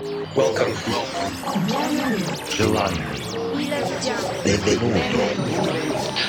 [0.00, 0.72] Welcome.
[2.48, 3.04] Giovanni.
[4.42, 4.98] Benvenuto.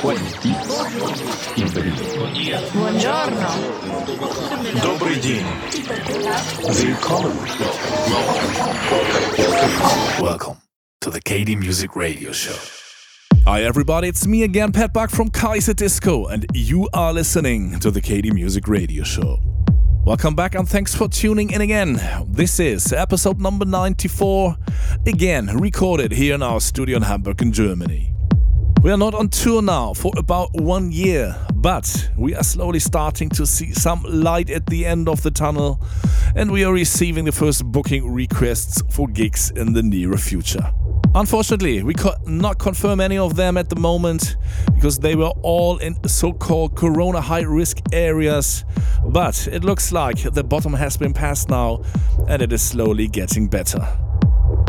[0.02, 0.50] Quanti.
[2.74, 3.48] Buongiorno.
[4.84, 5.46] Добрый день.
[6.68, 7.32] Welcome.
[9.00, 10.22] Welcome.
[10.22, 10.58] Welcome
[11.00, 12.58] to the KD Music Radio Show.
[13.46, 18.02] Hi everybody, it's me again, Pat Buck from Kaiserdisco, and you are listening to the
[18.02, 19.51] KD Music Radio Show.
[20.04, 22.02] Welcome back, and thanks for tuning in again.
[22.28, 24.58] This is episode number 94,
[25.06, 28.12] again recorded here in our studio in Hamburg, in Germany.
[28.84, 33.30] We are not on tour now for about one year, but we are slowly starting
[33.30, 35.80] to see some light at the end of the tunnel,
[36.36, 40.74] and we are receiving the first booking requests for gigs in the nearer future.
[41.14, 44.36] Unfortunately, we could not confirm any of them at the moment
[44.74, 48.66] because they were all in so called corona high risk areas.
[49.06, 51.84] But it looks like the bottom has been passed now
[52.28, 53.88] and it is slowly getting better.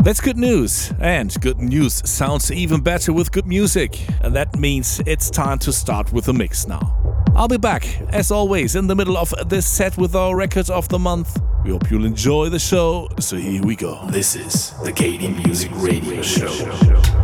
[0.03, 5.01] That's good news, and good news sounds even better with good music, and that means
[5.05, 6.93] it's time to start with the mix now.
[7.33, 10.89] I'll be back, as always, in the middle of this set with our record of
[10.89, 11.41] the month.
[11.63, 14.05] We hope you'll enjoy the show, so here we go.
[14.09, 17.22] This is the KD Music Radio Show.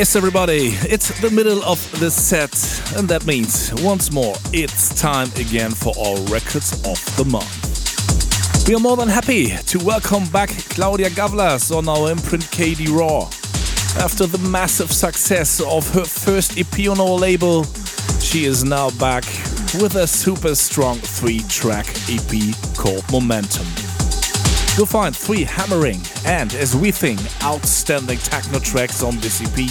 [0.00, 2.54] Yes, everybody, it's the middle of the set,
[2.96, 8.66] and that means once more it's time again for our Records of the Month.
[8.66, 13.26] We are more than happy to welcome back Klaudia Gawlas on our imprint KD Raw.
[14.02, 17.64] After the massive success of her first EP on our label,
[18.20, 19.24] she is now back
[19.82, 23.89] with a super strong three track EP called Momentum.
[24.76, 29.68] You'll find three hammering and, as we think, outstanding techno tracks on this EP.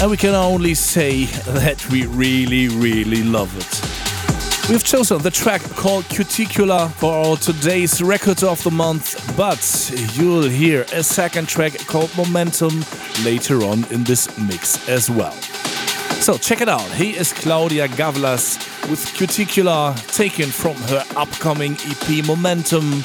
[0.00, 4.70] And we can only say that we really, really love it.
[4.70, 10.42] We've chosen the track called Cuticula for our today's record of the month, but you'll
[10.42, 12.84] hear a second track called Momentum
[13.24, 15.32] later on in this mix as well.
[16.20, 16.82] So check it out.
[16.92, 18.58] He is Klaudia Gawlas
[18.90, 23.04] with Cuticula, taken from her upcoming EP Momentum,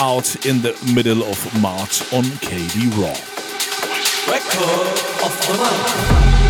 [0.00, 3.14] out in the middle of March on KD Raw.
[4.32, 4.88] Record
[5.24, 6.43] of the month.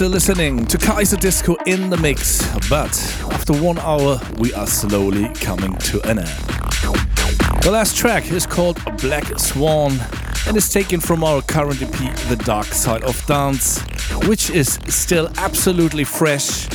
[0.00, 2.40] Still listening to Kaiserdisco in the mix,
[2.70, 2.88] but
[3.32, 6.38] after one hour, we are slowly coming to an end.
[7.60, 10.00] The last track is called Black Swan
[10.46, 13.82] and is taken from our current EP, The Dark Side of Dance,
[14.26, 16.66] which is still absolutely fresh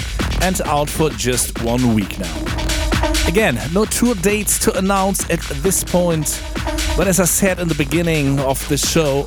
[0.43, 2.45] and out for just one week now.
[3.28, 6.43] Again, no tour dates to announce at this point,
[6.95, 9.26] but as I said in the beginning of the show,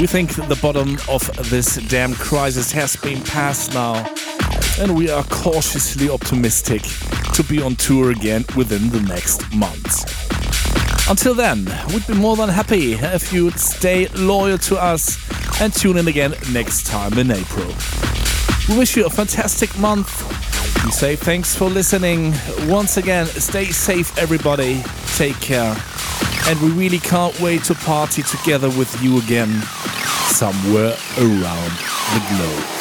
[0.00, 3.94] we think the bottom of this damn crisis has been passed now,
[4.78, 6.82] and we are cautiously optimistic
[7.32, 10.04] to be on tour again within the next months.
[11.08, 15.18] Until then, we'd be more than happy if you'd stay loyal to us
[15.62, 17.72] and tune in again next time in April.
[18.68, 20.24] We wish you a fantastic month.
[20.84, 22.34] We say thanks for listening.
[22.66, 24.82] Once again, stay safe, everybody.
[25.16, 25.74] Take care.
[26.48, 29.50] And we really can't wait to party together with you again
[30.30, 31.72] somewhere around
[32.14, 32.76] the globe.